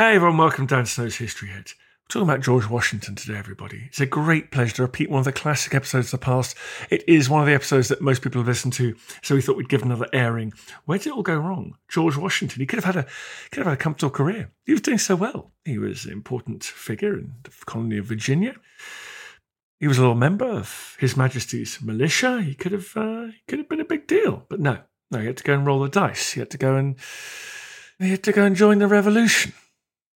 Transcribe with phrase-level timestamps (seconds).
[0.00, 1.74] Hey everyone, welcome down to Snow's History Hit.
[1.76, 3.82] We're talking about George Washington today, everybody.
[3.88, 6.56] It's a great pleasure to repeat one of the classic episodes of the past.
[6.88, 9.58] It is one of the episodes that most people have listened to, so we thought
[9.58, 10.54] we'd give another airing.
[10.86, 11.76] Where did it all go wrong?
[11.86, 12.60] George Washington.
[12.60, 13.06] He could have had a
[13.50, 14.50] could have had a comfortable career.
[14.64, 15.52] He was doing so well.
[15.66, 18.54] He was an important figure in the colony of Virginia.
[19.80, 22.40] He was a little member of His Majesty's militia.
[22.40, 24.78] He could have uh, he could have been a big deal, but no,
[25.10, 25.18] no.
[25.18, 26.32] He had to go and roll the dice.
[26.32, 26.96] He had to go and
[27.98, 29.52] he had to go and join the revolution.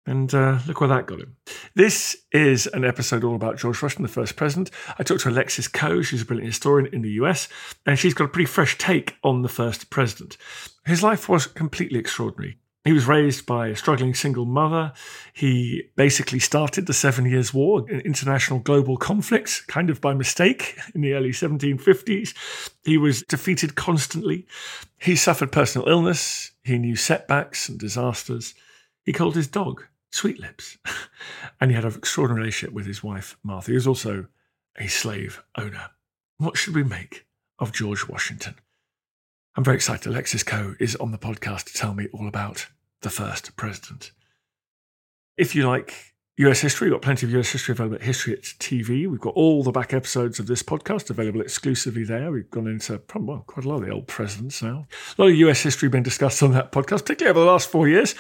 [0.07, 1.37] And uh, look where that got him.
[1.75, 4.71] This is an episode all about George Washington, the first president.
[4.99, 7.49] I talked to Alexis Coe, she's a brilliant historian in the US,
[7.87, 10.37] and she's got a pretty fresh take on the first president.
[10.85, 12.59] His life was completely extraordinary.
[12.85, 14.93] He was raised by a struggling single mother.
[15.33, 20.79] He basically started the Seven Years' War, an international global conflict, kind of by mistake
[20.95, 22.35] in the early 1750s.
[22.85, 24.47] He was defeated constantly.
[25.01, 26.51] He suffered personal illness.
[26.63, 28.53] He knew setbacks and disasters.
[29.03, 30.79] He called his dog Sweet Lips.
[31.61, 33.73] and he had an extraordinary relationship with his wife, Martha.
[33.73, 34.29] He was also
[34.79, 35.91] a slave owner.
[36.39, 37.27] What should we make
[37.59, 38.55] of George Washington?
[39.57, 40.07] I'm very excited.
[40.07, 42.69] Alexis Coe is on the podcast to tell me all about
[43.03, 44.13] the first president.
[45.37, 48.43] If you like US history, we've got plenty of US history available at History Hit
[48.59, 49.09] TV.
[49.09, 52.33] We've got all the back episodes of this podcast available exclusively there.
[52.33, 54.89] We've gone into probably, well, quite a lot of the old presidents now.
[55.17, 57.87] A lot of US history being discussed on that podcast, particularly over the last four
[57.87, 58.17] years.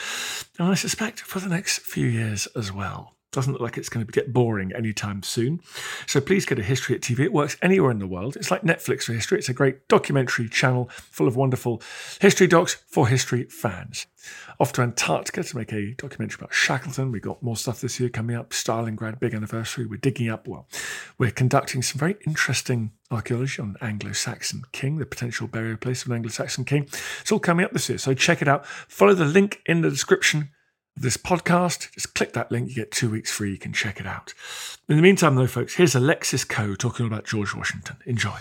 [0.60, 3.13] And I suspect for the next few years as well.
[3.34, 5.60] Doesn't look like it's going to get boring anytime soon.
[6.06, 7.24] So please go to History Hit TV.
[7.24, 8.36] It works anywhere in the world.
[8.36, 9.38] It's like Netflix for history.
[9.38, 11.82] It's a great documentary channel full of wonderful
[12.20, 14.06] history docs for history fans.
[14.60, 17.10] Off to Antarctica to make a documentary about Shackleton.
[17.10, 18.50] We've got more stuff this year coming up.
[18.50, 19.84] Stalingrad, big anniversary.
[19.84, 20.68] We're digging up, well,
[21.18, 26.16] we're conducting some very interesting archaeology on Anglo-Saxon king, the potential burial place of an
[26.16, 26.84] Anglo-Saxon king.
[27.20, 27.98] It's all coming up this year.
[27.98, 28.64] So check it out.
[28.64, 30.50] Follow the link in the description
[30.96, 31.92] this podcast.
[31.92, 32.68] Just click that link.
[32.68, 33.52] You get two weeks free.
[33.52, 34.34] You can check it out.
[34.88, 37.96] In the meantime, though, folks, here's Alexis Coe talking about George Washington.
[38.06, 38.38] Enjoy.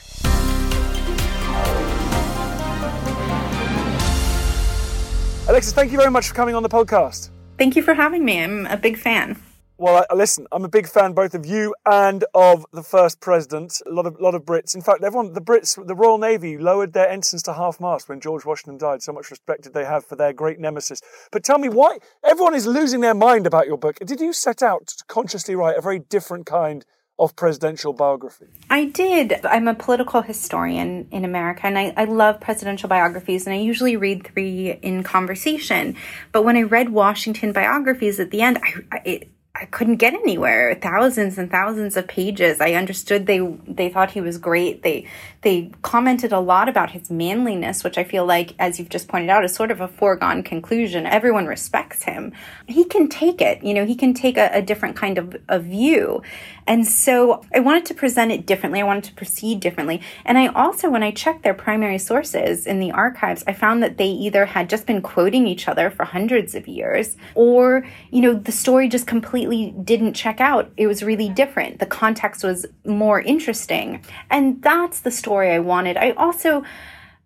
[5.48, 7.30] Alexis, thank you very much for coming on the podcast.
[7.58, 8.42] Thank you for having me.
[8.42, 9.42] I'm a big fan.
[9.78, 13.82] Well, I, listen, I'm a big fan both of you and of the first president.
[13.88, 14.76] A lot of lot of Brits.
[14.76, 18.20] In fact, everyone, the Brits, the Royal Navy lowered their ensigns to half mast when
[18.20, 19.02] George Washington died.
[19.02, 21.02] So much respect did they have for their great nemesis.
[21.32, 23.98] But tell me, why everyone is losing their mind about your book?
[24.00, 26.86] Did you set out to consciously write a very different kind
[27.18, 28.48] of presidential biography?
[28.70, 29.44] I did.
[29.44, 33.98] I'm a political historian in America and I, I love presidential biographies and I usually
[33.98, 35.96] read three in conversation.
[36.32, 38.60] But when I read Washington biographies at the end,
[38.92, 39.33] I, it,
[39.64, 40.76] I couldn't get anywhere.
[40.76, 42.60] Thousands and thousands of pages.
[42.60, 44.84] I understood they they thought he was great.
[44.84, 45.08] They
[45.42, 49.30] they commented a lot about his manliness, which I feel like, as you've just pointed
[49.30, 51.06] out, is sort of a foregone conclusion.
[51.06, 52.34] Everyone respects him.
[52.68, 53.64] He can take it.
[53.64, 56.22] You know, he can take a, a different kind of a view.
[56.66, 58.80] And so I wanted to present it differently.
[58.80, 60.02] I wanted to proceed differently.
[60.26, 63.98] And I also, when I checked their primary sources in the archives, I found that
[63.98, 68.34] they either had just been quoting each other for hundreds of years or, you know,
[68.34, 69.53] the story just completely
[69.84, 70.72] didn't check out.
[70.78, 71.80] It was really different.
[71.80, 74.04] The context was more interesting.
[74.30, 75.98] And that's the story I wanted.
[75.98, 76.64] I also,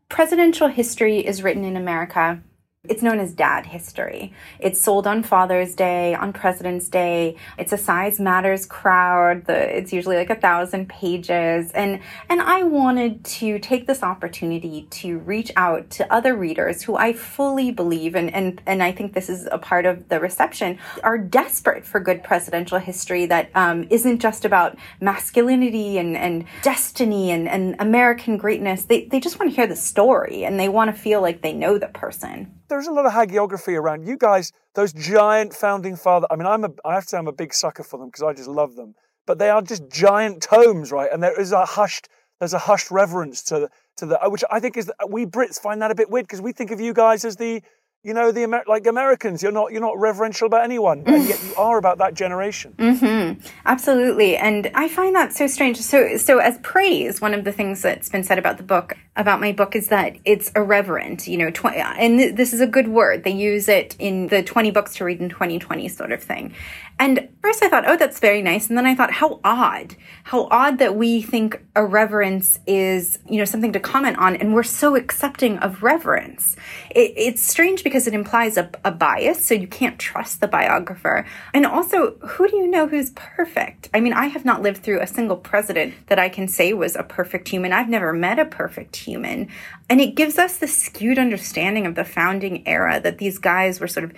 [0.09, 2.41] presidential history is written in America
[2.89, 4.33] It's known as dad history.
[4.59, 7.35] It's sold on Father's Day, on President's Day.
[7.57, 9.45] It's a size matters crowd.
[9.45, 11.71] The, it's usually like a thousand pages.
[11.71, 11.99] And,
[12.29, 17.13] and I wanted to take this opportunity to reach out to other readers who I
[17.13, 21.17] fully believe, and, and, and I think this is a part of the reception, are
[21.17, 27.47] desperate for good presidential history that um, not just about masculinity and, and destiny and,
[27.47, 28.85] and American greatness.
[28.85, 31.53] They, they just want to hear the story and they want to feel like they
[31.53, 34.07] know the person there's a lot of hagiography around.
[34.07, 36.27] You guys, those giant founding father.
[36.29, 38.23] I mean, I'm a, I have to say I'm a big sucker for them because
[38.23, 38.95] I just love them.
[39.25, 41.09] But they are just giant tomes, right?
[41.11, 42.07] And there is a hushed,
[42.39, 45.81] there's a hushed reverence to to the, which I think is that we Brits find
[45.81, 47.61] that a bit weird because we think of you guys as the
[48.07, 49.43] you know the Amer- like Americans.
[49.43, 52.73] You're not you're not reverential about anyone, and yet you are about that generation.
[52.87, 53.45] Mm-hmm.
[53.65, 55.77] Absolutely, and I find that so strange.
[55.77, 59.41] So so as praise, one of the things that's been said about the book about
[59.41, 61.27] my book is that it's irreverent.
[61.27, 63.23] You know, tw- and th- this is a good word.
[63.23, 66.53] They use it in the 20 books to read in 2020 sort of thing.
[66.99, 68.69] And first I thought, oh, that's very nice.
[68.69, 73.45] And then I thought, how odd, how odd that we think irreverence is, you know,
[73.45, 74.35] something to comment on.
[74.35, 76.55] And we're so accepting of reverence.
[76.89, 79.43] It, it's strange because it implies a, a bias.
[79.43, 81.25] So you can't trust the biographer.
[81.53, 83.89] And also, who do you know who's perfect?
[83.93, 86.95] I mean, I have not lived through a single president that I can say was
[86.95, 87.73] a perfect human.
[87.73, 89.49] I've never met a perfect human.
[89.89, 93.87] And it gives us the skewed understanding of the founding era that these guys were
[93.87, 94.13] sort of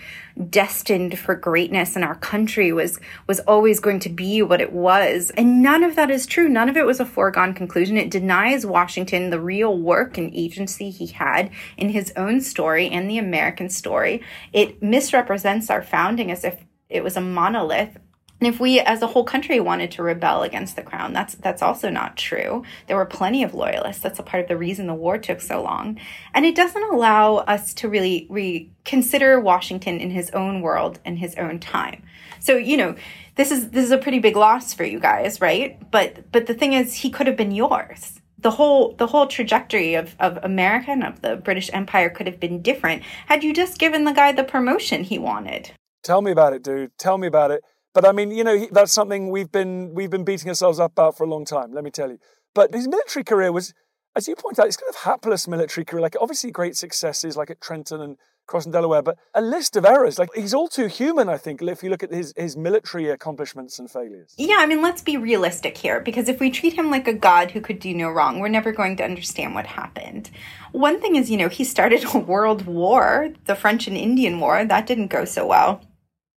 [0.50, 5.32] destined for greatness and our country was was always going to be what it was.
[5.32, 6.50] And none of that is true.
[6.50, 7.98] None of it was a foregone conclusion.
[7.98, 13.08] It denies Washington the real work and agency he had in his own story and
[13.10, 14.24] the American story.
[14.52, 17.98] It misrepresents our founding as if it was a monolith
[18.40, 21.62] and if we as a whole country wanted to rebel against the crown, that's that's
[21.62, 22.64] also not true.
[22.88, 24.02] There were plenty of loyalists.
[24.02, 26.00] That's a part of the reason the war took so long.
[26.34, 31.36] And it doesn't allow us to really reconsider Washington in his own world and his
[31.36, 32.04] own time.
[32.40, 32.96] So, you know,
[33.36, 35.78] this is this is a pretty big loss for you guys, right?
[35.92, 38.22] But but the thing is he could have been yours.
[38.38, 42.40] The whole the whole trajectory of, of America and of the British Empire could have
[42.40, 45.72] been different had you just given the guy the promotion he wanted.
[46.04, 46.98] Tell me about it, dude.
[46.98, 47.62] Tell me about it.
[47.94, 51.18] But I mean, you know, that's something we've been we've been beating ourselves up about
[51.18, 51.72] for a long time.
[51.72, 52.20] Let me tell you.
[52.54, 53.74] But his military career was,
[54.16, 56.02] as you point out, it's kind of hapless military career.
[56.02, 58.18] Like obviously great successes, like at Trenton and
[58.50, 60.18] crossing Delaware, but a list of errors.
[60.18, 63.78] Like he's all too human, I think, if you look at his, his military accomplishments
[63.78, 64.34] and failures.
[64.38, 67.52] Yeah, I mean, let's be realistic here, because if we treat him like a god
[67.52, 70.32] who could do no wrong, we're never going to understand what happened.
[70.72, 74.66] One thing is, you know, he started a world war, the French and Indian War.
[74.66, 75.82] That didn't go so well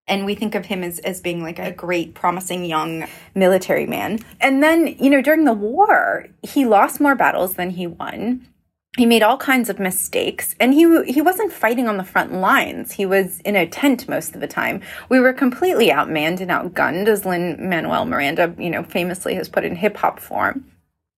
[0.07, 4.19] and we think of him as, as being like a great promising young military man.
[4.39, 8.47] And then you know during the war he lost more battles than he won.
[8.95, 10.55] He made all kinds of mistakes.
[10.59, 12.91] And he he wasn't fighting on the front lines.
[12.91, 14.81] He was in a tent most of the time.
[15.09, 19.63] We were completely outmanned and outgunned as lin manuel miranda you know famously has put
[19.63, 20.65] in hip hop form.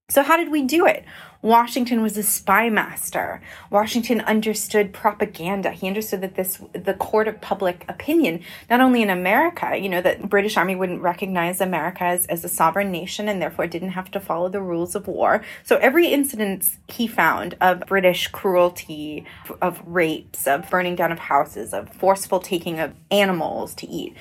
[0.10, 1.04] So how did we do it
[1.46, 3.40] Washington was a spy master.
[3.70, 5.70] Washington understood propaganda.
[5.70, 10.02] He understood that this, the court of public opinion, not only in America, you know,
[10.02, 14.10] that British Army wouldn't recognize America as, as a sovereign nation and therefore didn't have
[14.10, 15.46] to follow the rules of war.
[15.62, 19.24] So every incident he found of British cruelty,
[19.62, 24.16] of rapes, of burning down of houses, of forceful taking of animals to eat,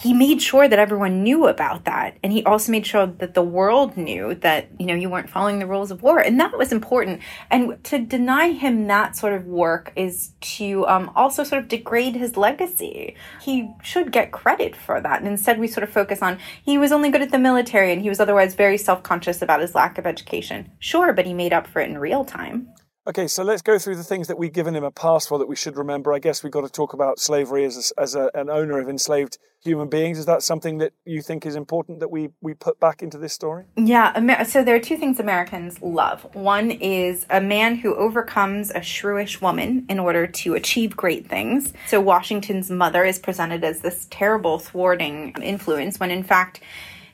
[0.00, 2.16] he made sure that everyone knew about that.
[2.22, 5.58] And he also made sure that the world knew that, you know, you weren't following
[5.58, 6.18] the rules of war.
[6.18, 7.20] And that was important.
[7.50, 12.16] And to deny him that sort of work is to um, also sort of degrade
[12.16, 13.14] his legacy.
[13.42, 15.18] He should get credit for that.
[15.18, 18.00] And instead, we sort of focus on he was only good at the military and
[18.00, 20.70] he was otherwise very self conscious about his lack of education.
[20.78, 22.68] Sure, but he made up for it in real time.
[23.06, 25.48] Okay, so let's go through the things that we've given him a pass for that
[25.48, 26.12] we should remember.
[26.12, 28.90] I guess we've got to talk about slavery as, a, as a, an owner of
[28.90, 30.18] enslaved human beings.
[30.18, 33.32] Is that something that you think is important that we, we put back into this
[33.32, 33.64] story?
[33.74, 36.26] Yeah, so there are two things Americans love.
[36.34, 41.72] One is a man who overcomes a shrewish woman in order to achieve great things.
[41.86, 46.60] So Washington's mother is presented as this terrible, thwarting influence when in fact,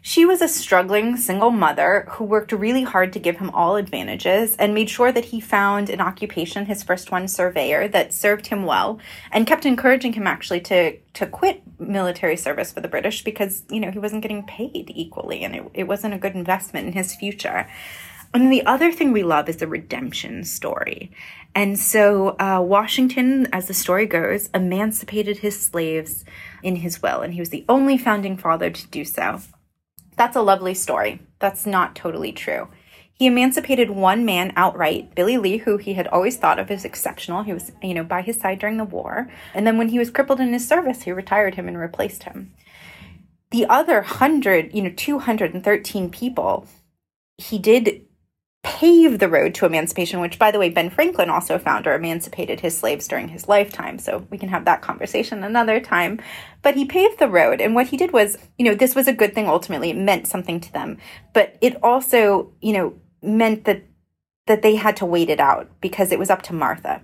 [0.07, 4.55] she was a struggling single mother who worked really hard to give him all advantages
[4.55, 8.63] and made sure that he found an occupation, his first one, surveyor, that served him
[8.63, 9.01] well
[9.33, 13.81] and kept encouraging him actually to, to quit military service for the British because, you
[13.81, 17.13] know, he wasn't getting paid equally and it, it wasn't a good investment in his
[17.17, 17.67] future.
[18.33, 21.11] And the other thing we love is the redemption story.
[21.53, 26.25] And so uh, Washington, as the story goes, emancipated his slaves
[26.63, 29.41] in his will, and he was the only founding father to do so.
[30.17, 31.21] That's a lovely story.
[31.39, 32.69] That's not totally true.
[33.13, 37.43] He emancipated one man outright, Billy Lee, who he had always thought of as exceptional.
[37.43, 39.31] He was, you know, by his side during the war.
[39.55, 42.53] And then when he was crippled in his service, he retired him and replaced him.
[43.53, 46.67] The other 100, you know, 213 people,
[47.39, 48.06] he did
[48.67, 52.59] pave the road to emancipation, which, by the way, Ben Franklin also found or emancipated
[52.59, 53.97] his slaves during his lifetime.
[53.97, 56.21] So we can have that conversation another time.
[56.63, 57.61] But he paved the road.
[57.61, 59.91] And what he did was, you know, this was a good thing ultimately.
[59.91, 60.99] It meant something to them.
[61.33, 63.85] But it also, you know, meant that
[64.47, 67.03] that they had to wait it out because it was up to Martha.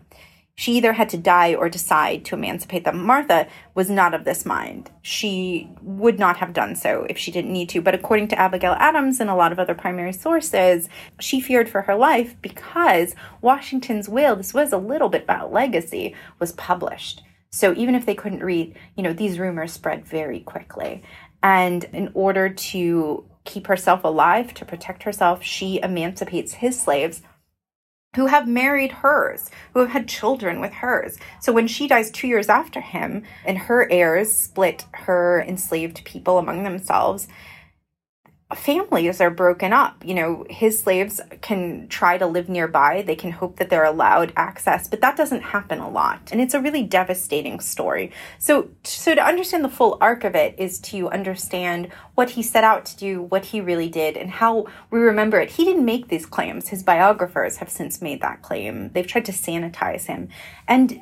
[0.63, 3.03] She either had to die or decide to emancipate them.
[3.05, 4.93] Martha was not of this mind.
[5.03, 7.83] She would not have done so if she didn't need to.
[7.83, 10.89] But according to Abigail Adams and a lot of other primary sources,
[11.19, 16.15] she feared for her life because Washington's will, this was a little bit about legacy,
[16.39, 17.25] was published.
[17.51, 21.03] So even if they couldn't read, you know, these rumors spread very quickly.
[21.43, 27.21] And in order to keep herself alive, to protect herself, she emancipates his slaves
[28.15, 31.17] who have married hers, who have had children with hers.
[31.41, 36.37] So when she dies two years after him and her heirs split her enslaved people
[36.39, 37.27] among themselves,
[38.55, 40.05] families are broken up.
[40.05, 44.33] You know, his slaves can try to live nearby, they can hope that they're allowed
[44.37, 46.31] access, but that doesn't happen a lot.
[46.33, 48.13] And it's a really devastating story.
[48.39, 52.65] So so to understand the full arc of it is to understand what he set
[52.65, 55.51] out to do, what he really did, and how we remember it.
[55.51, 56.69] He didn't make these claims.
[56.69, 58.91] His biographers have since made that claim.
[58.93, 60.29] They've tried to sanitize him.
[60.69, 61.01] And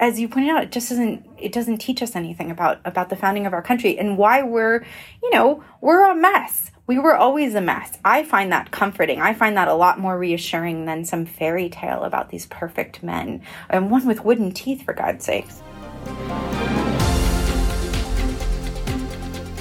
[0.00, 3.16] as you pointed out, it just doesn't it doesn't teach us anything about about the
[3.16, 4.84] founding of our country and why we're,
[5.22, 7.96] you know, we're a mess we were always a mess.
[8.04, 9.20] I find that comforting.
[9.20, 13.42] I find that a lot more reassuring than some fairy tale about these perfect men,
[13.70, 15.62] and one with wooden teeth, for God's sakes.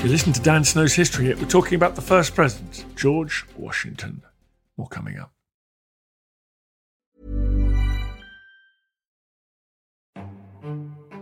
[0.04, 1.40] You listen to Dan Snow's History Hit.
[1.40, 4.24] We're talking about the first president, George Washington.
[4.76, 5.32] More coming up.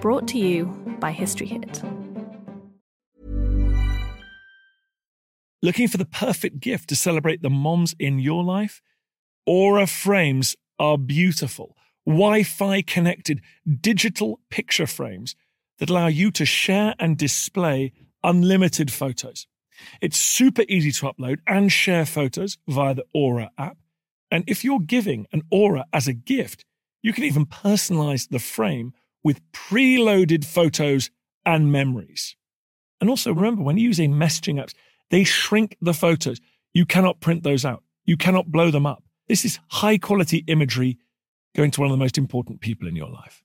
[0.00, 0.66] brought to you
[1.00, 1.82] by History Hit.
[5.62, 8.82] Looking for the perfect gift to celebrate the moms in your life?
[9.46, 11.76] Aura frames are beautiful,
[12.06, 13.40] Wi Fi connected
[13.80, 15.34] digital picture frames
[15.78, 19.46] that allow you to share and display unlimited photos.
[20.00, 23.76] It's super easy to upload and share photos via the Aura app.
[24.30, 26.64] And if you're giving an Aura as a gift,
[27.02, 28.92] you can even personalize the frame
[29.26, 31.10] with preloaded photos
[31.44, 32.36] and memories.
[33.00, 34.72] And also remember, when you use using messaging apps,
[35.10, 36.40] they shrink the photos.
[36.72, 37.82] You cannot print those out.
[38.04, 39.02] You cannot blow them up.
[39.26, 40.98] This is high quality imagery
[41.56, 43.42] going to one of the most important people in your life.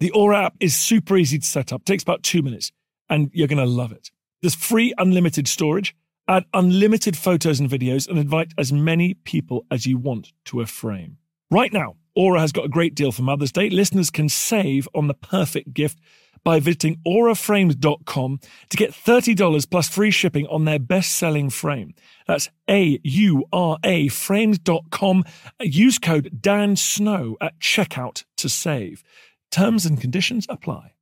[0.00, 2.70] The Aura app is super easy to set up, it takes about two minutes,
[3.08, 4.10] and you're going to love it.
[4.42, 5.96] There's free unlimited storage,
[6.28, 10.66] add unlimited photos and videos, and invite as many people as you want to a
[10.66, 11.16] frame.
[11.50, 13.70] Right now, Aura has got a great deal for Mother's Day.
[13.70, 15.98] Listeners can save on the perfect gift
[16.44, 21.94] by visiting auraframes.com to get $30 plus free shipping on their best selling frame.
[22.26, 25.24] That's A U R A frames.com.
[25.62, 29.02] Use code Dan Snow at checkout to save.
[29.50, 30.92] Terms and conditions apply.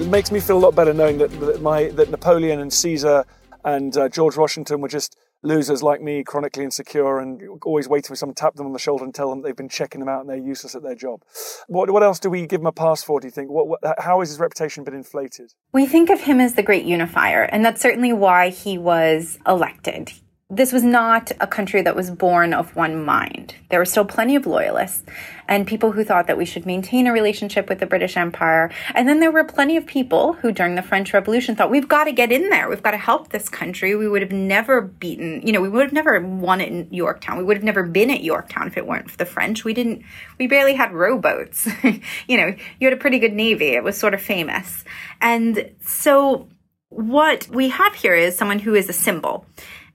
[0.00, 3.26] It makes me feel a lot better knowing that, that my that Napoleon and Caesar
[3.64, 8.16] and uh, George Washington were just losers like me, chronically insecure, and always waiting for
[8.16, 10.20] someone to tap them on the shoulder and tell them they've been checking them out
[10.20, 11.22] and they're useless at their job.
[11.66, 13.50] What, what else do we give him a pass for, do you think?
[13.50, 15.52] What, what, how has his reputation been inflated?
[15.72, 20.12] We think of him as the great unifier, and that's certainly why he was elected
[20.52, 23.54] this was not a country that was born of one mind.
[23.70, 25.02] There were still plenty of loyalists
[25.48, 28.70] and people who thought that we should maintain a relationship with the British Empire.
[28.94, 32.04] And then there were plenty of people who, during the French Revolution, thought we've got
[32.04, 32.68] to get in there.
[32.68, 33.96] We've got to help this country.
[33.96, 37.38] We would have never beaten, you know, we would have never won it in Yorktown.
[37.38, 39.64] We would have never been at Yorktown if it weren't for the French.
[39.64, 40.02] We didn't,
[40.38, 41.66] we barely had rowboats.
[42.28, 43.68] you know, you had a pretty good navy.
[43.68, 44.84] It was sort of famous.
[45.22, 46.50] And so
[46.90, 49.46] what we have here is someone who is a symbol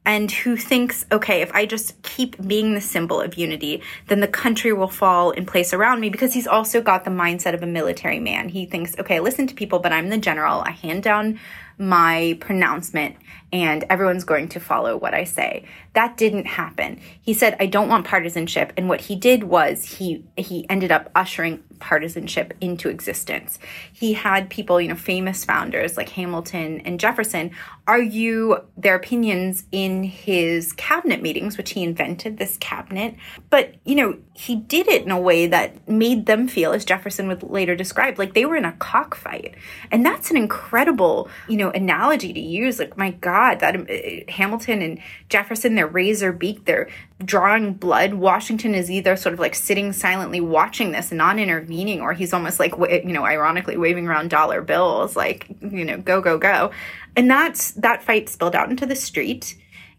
[0.07, 4.27] and who thinks, okay, if I just keep being the symbol of unity, then the
[4.27, 7.67] country will fall in place around me because he's also got the mindset of a
[7.67, 8.47] military man.
[8.47, 10.61] He thinks, okay, listen to people, but I'm the general.
[10.61, 11.41] I hand down
[11.77, 13.17] my pronouncement
[13.51, 15.65] and everyone's going to follow what I say.
[15.91, 17.01] That didn't happen.
[17.21, 18.71] He said, I don't want partisanship.
[18.77, 23.59] And what he did was he, he ended up ushering partisanship into existence.
[23.93, 27.51] He had people, you know, famous founders like Hamilton and Jefferson
[27.87, 33.15] argue their opinions in his cabinet meetings, which he invented this cabinet.
[33.49, 37.27] But, you know, he did it in a way that made them feel, as Jefferson
[37.27, 39.55] would later describe, like they were in a cockfight.
[39.89, 42.77] And that's an incredible, you know, analogy to use.
[42.77, 46.89] Like, my God, that uh, Hamilton and Jefferson, they're razor beak, they're
[47.23, 48.13] drawing blood.
[48.15, 52.33] Washington is either sort of like sitting silently watching this and not intervening, or he's
[52.33, 56.71] almost like, you know, ironically waving around dollar bills, like, you know, go, go, go.
[57.15, 59.57] And that's, that fight spilled out into the street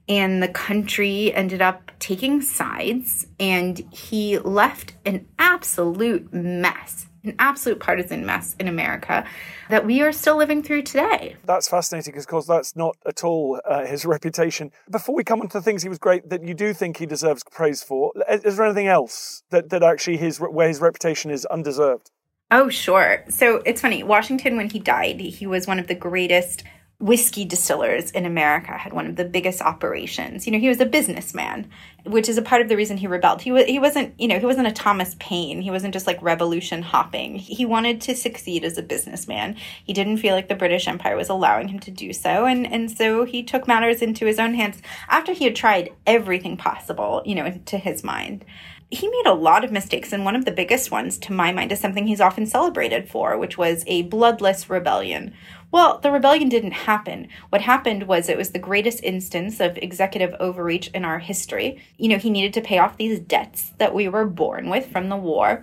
[0.09, 7.81] and the country ended up taking sides and he left an absolute mess an absolute
[7.81, 9.27] partisan mess in America
[9.69, 11.37] that we are still living through today.
[11.45, 14.71] That's fascinating because, of course, that's not at all uh, his reputation.
[14.91, 17.07] Before we come on to the things he was great that you do think he
[17.07, 21.45] deserves praise for, is there anything else that, that actually his where his reputation is
[21.47, 22.11] undeserved?
[22.51, 23.25] Oh, sure.
[23.29, 24.03] So it's funny.
[24.03, 26.65] Washington, when he died, he was one of the greatest
[27.01, 30.47] whiskey distillers in America had one of the biggest operations.
[30.47, 31.71] You know, he was a businessman,
[32.05, 33.41] which is a part of the reason he rebelled.
[33.41, 35.63] He was he wasn't, you know, he wasn't a Thomas Paine.
[35.63, 37.37] He wasn't just like revolution hopping.
[37.37, 39.57] He wanted to succeed as a businessman.
[39.85, 42.91] He didn't feel like the British Empire was allowing him to do so, and and
[42.91, 47.37] so he took matters into his own hands after he had tried everything possible, you
[47.37, 48.45] know, to his mind
[48.91, 51.73] he made a lot of mistakes, and one of the biggest ones, to my mind,
[51.73, 55.35] is something he's often celebrated for, which was a bloodless rebellion,
[55.71, 57.29] well, the rebellion didn't happen.
[57.51, 61.83] What happened was it was the greatest instance of executive overreach in our history.
[61.99, 65.11] You know, he needed to pay off these debts that we were born with from
[65.11, 65.63] the war.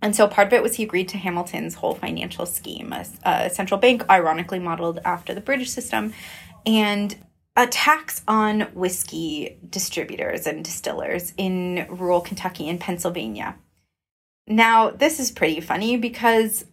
[0.00, 3.50] And so part of it was he agreed to Hamilton's whole financial scheme, a, a
[3.50, 6.12] central bank ironically modeled after the British system,
[6.64, 7.16] and
[7.56, 13.56] a tax on whiskey distributors and distillers in rural Kentucky and Pennsylvania.
[14.46, 16.64] Now, this is pretty funny because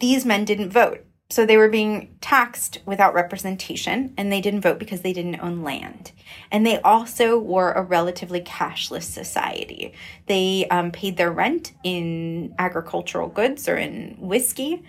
[0.00, 1.04] these men didn't vote.
[1.30, 5.62] So they were being taxed without representation, and they didn't vote because they didn't own
[5.62, 6.12] land.
[6.50, 9.94] And they also were a relatively cashless society.
[10.26, 14.82] They um, paid their rent in agricultural goods or in whiskey.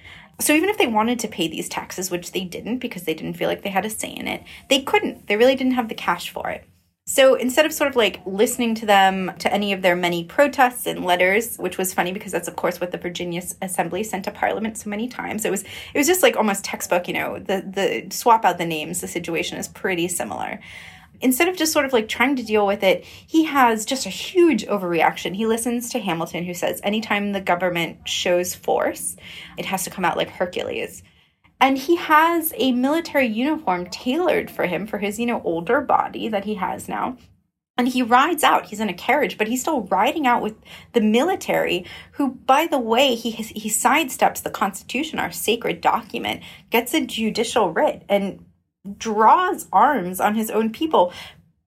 [0.44, 3.36] So even if they wanted to pay these taxes, which they didn't because they didn't
[3.36, 5.28] feel like they had a say in it, they couldn't.
[5.28, 6.66] They really didn't have the cash for it.
[7.06, 10.86] So instead of sort of like listening to them to any of their many protests
[10.86, 14.32] and letters, which was funny because that's of course what the Virginia Assembly sent to
[14.32, 15.46] Parliament so many times.
[15.46, 18.66] It was it was just like almost textbook, you know, the the swap out the
[18.66, 20.60] names, the situation is pretty similar.
[21.24, 24.10] Instead of just sort of like trying to deal with it, he has just a
[24.10, 25.34] huge overreaction.
[25.34, 29.16] He listens to Hamilton, who says anytime the government shows force,
[29.58, 31.02] it has to come out like Hercules.
[31.62, 36.28] And he has a military uniform tailored for him for his you know older body
[36.28, 37.18] that he has now.
[37.78, 38.66] And he rides out.
[38.66, 40.56] He's in a carriage but he's still riding out with
[40.92, 46.94] the military who by the way he he sidesteps the constitution our sacred document gets
[46.94, 48.44] a judicial writ and
[48.98, 51.14] draws arms on his own people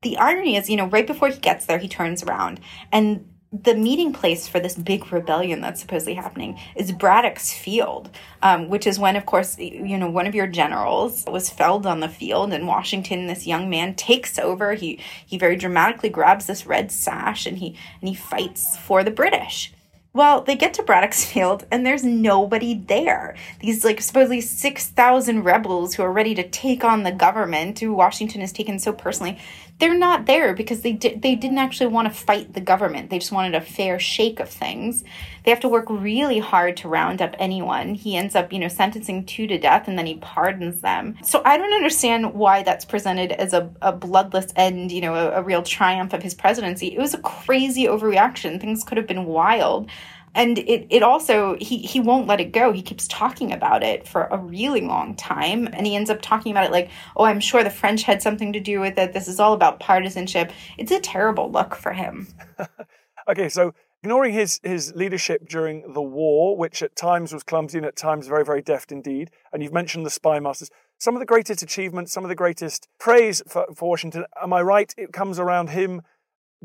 [0.02, 2.60] the irony is you know right before he gets there he turns around
[2.92, 8.10] and the meeting place for this big rebellion that's supposedly happening is Braddock's Field,
[8.42, 12.00] um, which is when, of course, you know, one of your generals was felled on
[12.00, 14.74] the field, and Washington, this young man, takes over.
[14.74, 19.10] He he very dramatically grabs this red sash and he and he fights for the
[19.10, 19.72] British.
[20.16, 23.36] Well, they get to Braddock's Field and there's nobody there.
[23.60, 28.40] These like supposedly 6,000 rebels who are ready to take on the government, who Washington
[28.40, 29.38] has taken so personally,
[29.78, 33.10] they're not there because they di- they didn't actually want to fight the government.
[33.10, 35.04] They just wanted a fair shake of things.
[35.44, 37.94] They have to work really hard to round up anyone.
[37.94, 41.16] He ends up, you know, sentencing two to death and then he pardons them.
[41.22, 45.32] So I don't understand why that's presented as a, a bloodless end, you know, a,
[45.32, 46.88] a real triumph of his presidency.
[46.88, 48.60] It was a crazy overreaction.
[48.60, 49.90] Things could have been wild
[50.36, 52.70] and it, it also he he won't let it go.
[52.70, 56.52] He keeps talking about it for a really long time and he ends up talking
[56.52, 59.12] about it like oh i'm sure the french had something to do with it.
[59.12, 60.52] This is all about partisanship.
[60.78, 62.28] It's a terrible look for him.
[63.28, 67.84] Okay so ignoring his his leadership during the war which at times was clumsy and
[67.84, 71.26] at times very very deft indeed and you've mentioned the spy masters some of the
[71.26, 74.24] greatest achievements some of the greatest praise for, for washington.
[74.40, 74.94] Am i right?
[74.96, 76.02] It comes around him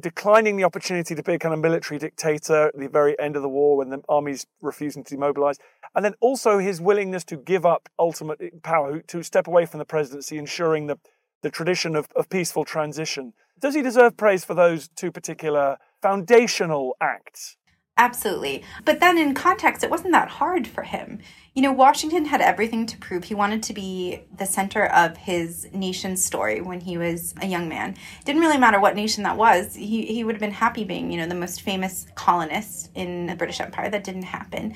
[0.02, 3.42] declining the opportunity to be a kind of military dictator at the very end of
[3.42, 5.58] the war when the army's refusing to demobilize,
[5.96, 9.86] and then also his willingness to give up ultimate power, to step away from the
[9.86, 10.98] presidency, ensuring the,
[11.42, 13.34] the tradition of, of peaceful transition.
[13.60, 17.58] Does he deserve praise for those two particular foundational acts?
[17.98, 18.64] Absolutely.
[18.84, 21.20] But then in context, it wasn't that hard for him.
[21.54, 23.26] You know, Washington had everything to prove.
[23.26, 27.68] He wanted to be the center of his nation's story when he was a young
[27.68, 27.92] man.
[27.92, 29.76] It didn't really matter what nation that was.
[29.76, 33.36] He, he would have been happy being, you know, the most famous colonist in the
[33.36, 33.90] British Empire.
[33.90, 34.74] That didn't happen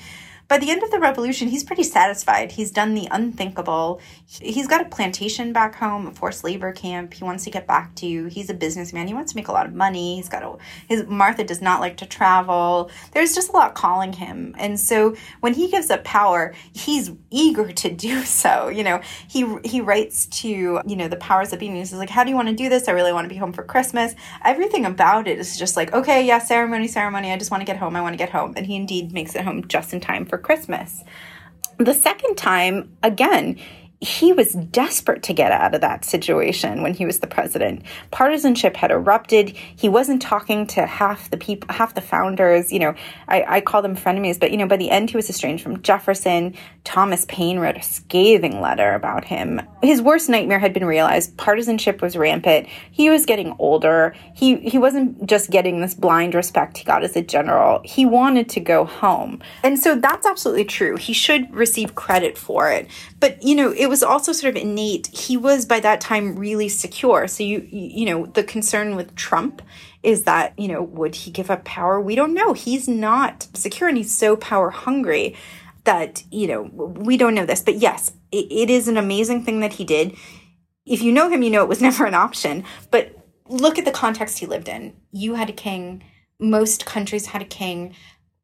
[0.48, 2.52] by the end of the revolution, he's pretty satisfied.
[2.52, 4.00] He's done the unthinkable.
[4.26, 7.14] He's got a plantation back home, a forced labor camp.
[7.14, 8.26] He wants to get back to.
[8.26, 9.08] He's a businessman.
[9.08, 10.16] He wants to make a lot of money.
[10.16, 10.56] He's got a.
[10.88, 12.90] His Martha does not like to travel.
[13.12, 17.72] There's just a lot calling him, and so when he gives up power, he's eager
[17.72, 18.68] to do so.
[18.68, 21.66] You know, he he writes to you know the powers that be.
[21.66, 22.88] And he's like, "How do you want to do this?
[22.88, 26.24] I really want to be home for Christmas." Everything about it is just like, "Okay,
[26.24, 27.32] yeah, ceremony, ceremony.
[27.32, 27.96] I just want to get home.
[27.96, 30.35] I want to get home." And he indeed makes it home just in time for
[30.36, 31.02] for Christmas.
[31.78, 33.58] The second time, again,
[34.00, 37.82] he was desperate to get out of that situation when he was the president.
[38.10, 39.50] Partisanship had erupted.
[39.50, 42.70] He wasn't talking to half the people, half the founders.
[42.70, 42.94] You know,
[43.26, 45.80] I, I call them frenemies, but you know, by the end, he was estranged from
[45.80, 46.54] Jefferson.
[46.84, 49.62] Thomas Paine wrote a scathing letter about him.
[49.82, 51.36] His worst nightmare had been realized.
[51.38, 52.68] Partisanship was rampant.
[52.90, 54.14] He was getting older.
[54.34, 57.80] He he wasn't just getting this blind respect he got as a general.
[57.82, 60.96] He wanted to go home, and so that's absolutely true.
[60.96, 62.88] He should receive credit for it.
[63.20, 65.08] But you know, it was also sort of innate.
[65.08, 67.26] He was by that time really secure.
[67.26, 69.62] So you you know, the concern with Trump
[70.06, 72.00] is that, you know, would he give up power?
[72.00, 72.52] We don't know.
[72.52, 75.34] He's not secure and he's so power hungry
[75.82, 77.60] that, you know, we don't know this.
[77.62, 80.16] But yes, it, it is an amazing thing that he did.
[80.84, 82.62] If you know him, you know it was never an option.
[82.92, 83.16] But
[83.48, 84.94] look at the context he lived in.
[85.10, 86.04] You had a king.
[86.38, 87.96] Most countries had a king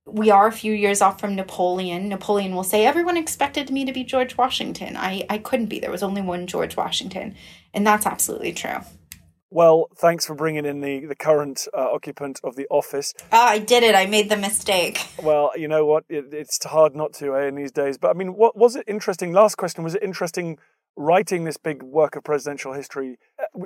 [0.06, 2.08] we are a few years off from Napoleon.
[2.08, 4.96] Napoleon will say, Everyone expected me to be George Washington.
[4.96, 5.78] I, I couldn't be.
[5.78, 7.36] There was only one George Washington.
[7.72, 8.78] And that's absolutely true.
[9.50, 13.12] Well, thanks for bringing in the, the current uh, occupant of the office.
[13.32, 13.94] Oh, I did it.
[13.94, 15.06] I made the mistake.
[15.22, 16.04] Well, you know what?
[16.08, 17.98] It, it's hard not to eh, in these days.
[17.98, 19.32] But I mean, what was it interesting?
[19.32, 20.58] Last question was it interesting
[20.96, 23.18] writing this big work of presidential history?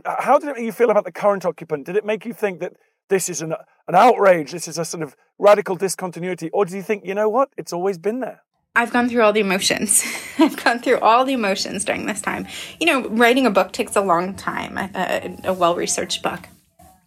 [0.05, 1.87] Uh, how did it make you feel about the current occupant?
[1.87, 2.72] Did it make you think that
[3.08, 3.54] this is an,
[3.88, 6.50] an outrage, this is a sort of radical discontinuity?
[6.50, 8.42] Or do you think, you know what, it's always been there?
[8.74, 10.04] I've gone through all the emotions.
[10.38, 12.46] I've gone through all the emotions during this time.
[12.78, 16.40] You know, writing a book takes a long time, a, a well researched book.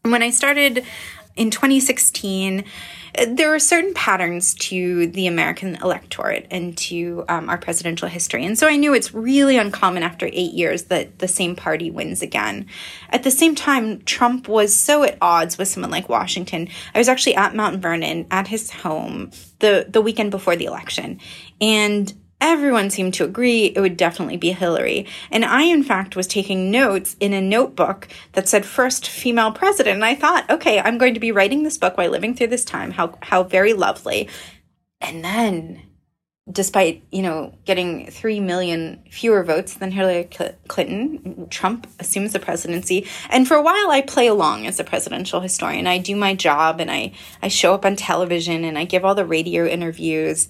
[0.01, 0.83] When I started
[1.39, 2.65] in 2016,
[3.29, 8.45] there are certain patterns to the American electorate and to um, our presidential history.
[8.45, 12.21] And so I knew it's really uncommon after eight years that the same party wins
[12.21, 12.67] again.
[13.09, 16.67] At the same time, Trump was so at odds with someone like Washington.
[16.93, 21.19] I was actually at Mount Vernon at his home the, the weekend before the election.
[21.61, 25.05] And everyone seemed to agree it would definitely be Hillary.
[25.31, 29.95] And I, in fact, was taking notes in a notebook that said first female president.
[29.95, 32.65] And I thought, okay, I'm going to be writing this book while living through this
[32.65, 32.91] time.
[32.91, 34.29] How, how very lovely.
[35.01, 35.81] And then,
[36.49, 40.29] despite, you know, getting 3 million fewer votes than Hillary
[40.67, 43.05] Clinton, Trump assumes the presidency.
[43.29, 45.87] And for a while, I play along as a presidential historian.
[45.87, 49.15] I do my job and I, I show up on television and I give all
[49.15, 50.47] the radio interviews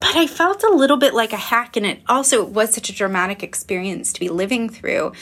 [0.00, 2.94] but I felt a little bit like a hack, and it also was such a
[2.94, 5.12] dramatic experience to be living through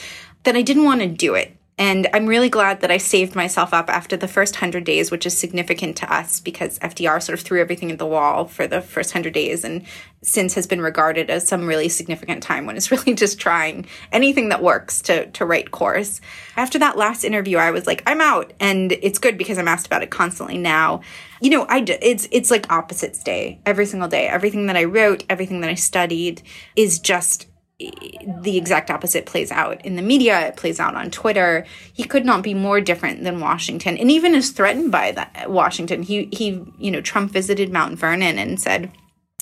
[0.45, 1.56] that I didn't want to do it.
[1.79, 5.27] And I'm really glad that I saved myself up after the first 100 days, which
[5.27, 8.81] is significant to us because FDR sort of threw everything at the wall for the
[8.81, 9.85] first 100 days and
[10.23, 14.49] since has been regarded as some really significant time when it's really just trying anything
[14.49, 16.23] that works to, to right course.
[16.57, 18.55] After that last interview, I was like, I'm out.
[18.59, 21.03] And it's good because I'm asked about it constantly now.
[21.43, 24.29] You know, I, it's, it's like opposites day every single day.
[24.29, 26.41] Everything that I wrote, everything that I studied
[26.75, 31.67] is just the exact opposite plays out in the media it plays out on twitter.
[31.93, 33.99] He could not be more different than washington.
[33.99, 38.39] And even is threatened by that washington he he you know trump visited mount vernon
[38.39, 38.91] and said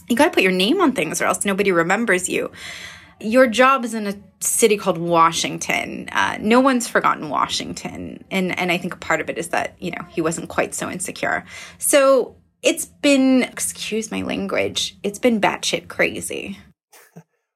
[0.08, 2.50] you got to put your name on things or else nobody remembers you.
[3.20, 6.08] Your job is in a city called washington.
[6.10, 8.24] Uh, no one's forgotten washington.
[8.32, 10.74] And and i think a part of it is that you know he wasn't quite
[10.74, 11.44] so insecure.
[11.78, 16.58] So it's been excuse my language it's been batshit crazy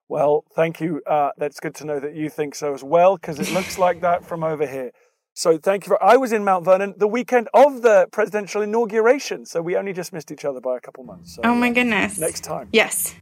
[0.09, 1.03] well, thank you.
[1.07, 4.01] Uh, that's good to know that you think so as well, because it looks like
[4.01, 4.93] that from over here.
[5.35, 5.91] So thank you.
[5.91, 9.93] For, I was in Mount Vernon the weekend of the presidential inauguration, so we only
[9.93, 11.37] just missed each other by a couple months.
[11.37, 12.19] So, oh my uh, goodness!
[12.19, 12.69] Next time.
[12.73, 13.15] Yes.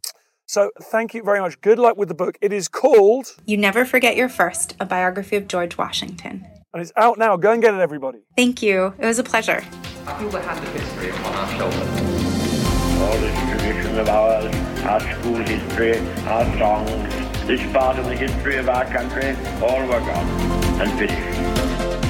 [0.46, 1.60] So thank you very much.
[1.60, 2.38] Good luck with the book.
[2.40, 6.46] It is called You Never Forget Your First: A Biography of George Washington.
[6.72, 7.36] And it's out now.
[7.36, 8.20] Go and get it, everybody.
[8.36, 8.94] Thank you.
[8.98, 9.62] It was a pleasure.
[10.06, 12.06] I feel we have the history upon our shoulders.
[13.02, 18.56] All this tradition of ours our school history, our songs, this part of the history
[18.56, 20.26] of our country, all were gone
[20.80, 21.56] and finished.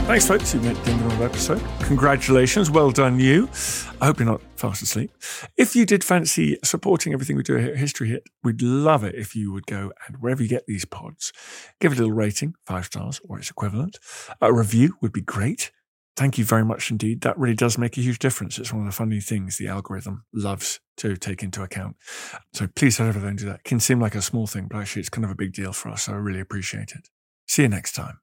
[0.07, 0.55] Thanks, folks.
[0.55, 1.61] You've made the end of episode.
[1.81, 2.71] Congratulations.
[2.71, 3.49] Well done, you.
[4.01, 5.11] I hope you're not fast asleep.
[5.57, 9.17] If you did fancy supporting everything we do here at History Hit, we'd love it
[9.17, 11.33] if you would go and wherever you get these pods,
[11.81, 13.99] give a little rating, five stars or its equivalent.
[14.41, 15.73] A review would be great.
[16.17, 17.21] Thank you very much indeed.
[17.21, 18.59] That really does make a huge difference.
[18.59, 21.97] It's one of the funny things the algorithm loves to take into account.
[22.55, 23.57] So please head over there and do that.
[23.57, 25.75] It can seem like a small thing, but actually it's kind of a big deal
[25.75, 26.05] for us.
[26.05, 27.11] So I really appreciate it.
[27.47, 28.21] See you next time.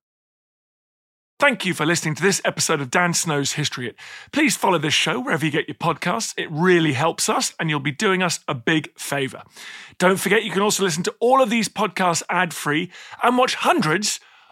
[1.40, 3.98] Thank you for listening to this episode of Dan Snow's History Hit.
[4.32, 6.34] Please follow this show wherever you get your podcasts.
[6.38, 9.44] It really helps us, and you'll be doing us a big favour.
[9.98, 13.56] Don't forget, you can also listen to all of these podcasts ad free and watch
[13.56, 14.20] hundreds